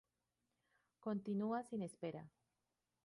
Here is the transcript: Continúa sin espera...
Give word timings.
Continúa 1.05 1.59
sin 1.69 1.81
espera... 1.89 2.23